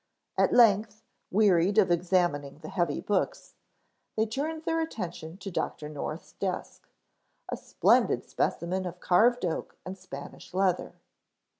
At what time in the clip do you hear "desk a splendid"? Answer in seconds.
6.33-8.27